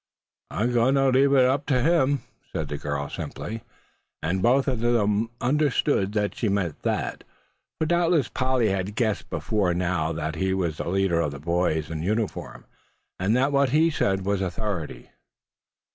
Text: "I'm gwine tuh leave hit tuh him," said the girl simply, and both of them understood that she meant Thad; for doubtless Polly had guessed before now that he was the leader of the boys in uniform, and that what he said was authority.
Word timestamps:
"I'm 0.49 0.71
gwine 0.71 0.95
tuh 0.95 1.09
leave 1.09 1.29
hit 1.31 1.67
tuh 1.67 1.83
him," 1.83 2.21
said 2.51 2.69
the 2.69 2.79
girl 2.79 3.07
simply, 3.07 3.61
and 4.23 4.41
both 4.41 4.67
of 4.67 4.79
them 4.79 5.29
understood 5.39 6.13
that 6.13 6.33
she 6.33 6.49
meant 6.49 6.81
Thad; 6.81 7.23
for 7.77 7.85
doubtless 7.85 8.27
Polly 8.27 8.69
had 8.69 8.95
guessed 8.95 9.29
before 9.29 9.75
now 9.75 10.11
that 10.11 10.33
he 10.37 10.55
was 10.55 10.77
the 10.77 10.89
leader 10.89 11.19
of 11.21 11.33
the 11.33 11.39
boys 11.39 11.91
in 11.91 12.01
uniform, 12.01 12.65
and 13.19 13.37
that 13.37 13.51
what 13.51 13.69
he 13.69 13.91
said 13.91 14.25
was 14.25 14.41
authority. 14.41 15.11